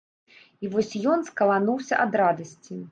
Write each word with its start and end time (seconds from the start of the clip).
І 0.65 0.71
вось 0.71 0.91
ён 1.11 1.19
скалануўся 1.31 2.03
ад 2.09 2.21
радасці. 2.23 2.73